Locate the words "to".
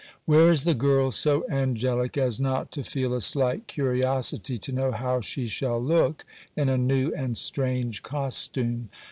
2.71-2.83, 4.57-4.71